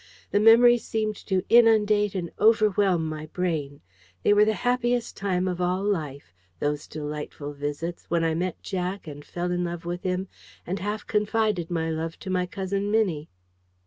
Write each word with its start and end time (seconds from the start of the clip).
The 0.31 0.39
memory 0.39 0.79
seemed 0.79 1.15
to 1.27 1.45
inundate 1.47 2.15
and 2.15 2.31
overwhelm 2.39 3.07
my 3.07 3.27
brain. 3.27 3.81
They 4.23 4.33
were 4.33 4.45
the 4.45 4.55
happiest 4.65 5.15
time 5.15 5.47
of 5.47 5.61
all 5.61 5.83
life, 5.83 6.33
those 6.59 6.87
delightful 6.87 7.53
visits, 7.53 8.05
when 8.09 8.23
I 8.23 8.33
met 8.33 8.63
Jack 8.63 9.05
and 9.05 9.23
fell 9.23 9.51
in 9.51 9.63
love 9.63 9.85
with 9.85 10.01
him, 10.01 10.27
and 10.65 10.79
half 10.79 11.05
confided 11.05 11.69
my 11.69 11.91
love 11.91 12.17
to 12.21 12.31
my 12.31 12.47
Cousin 12.47 12.89
Minnie. 12.89 13.29